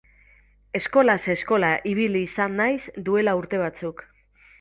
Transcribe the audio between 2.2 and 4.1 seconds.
izan naiz duela urte batzuk.